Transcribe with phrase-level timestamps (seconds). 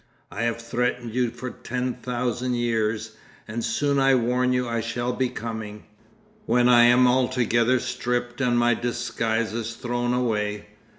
[0.31, 3.15] I have threatened you for ten thousand years,
[3.47, 5.83] and soon I warn you I shall be coming.
[6.47, 10.65] When I am altogether stripped and my disguises thrown away.